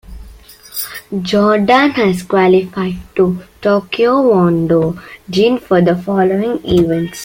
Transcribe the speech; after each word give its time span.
Jordan 1.21 1.91
has 1.91 2.23
qualified 2.23 2.95
two 3.15 3.43
taekwondo 3.61 4.99
jin 5.29 5.59
for 5.59 5.79
the 5.79 5.95
following 5.95 6.59
events. 6.65 7.19